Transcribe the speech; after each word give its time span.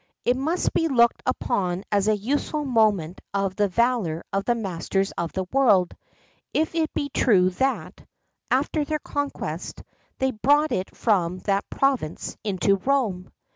It 0.25 0.35
must 0.35 0.73
be 0.73 0.87
looked 0.87 1.21
upon 1.27 1.83
as 1.91 2.07
a 2.07 2.17
useful 2.17 2.65
monument 2.65 3.21
of 3.35 3.55
the 3.55 3.67
valour 3.67 4.23
of 4.33 4.45
the 4.45 4.55
masters 4.55 5.11
of 5.15 5.31
the 5.33 5.43
world, 5.53 5.95
if 6.55 6.73
it 6.73 6.91
be 6.95 7.09
true 7.09 7.51
that, 7.51 8.03
after 8.49 8.83
their 8.83 8.97
conquest, 8.97 9.83
they 10.17 10.31
brought 10.31 10.71
it 10.71 10.95
from 10.95 11.37
that 11.41 11.69
province 11.69 12.35
into 12.43 12.77
Rome. 12.77 13.31